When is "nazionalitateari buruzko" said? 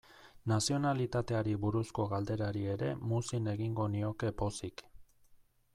0.51-2.07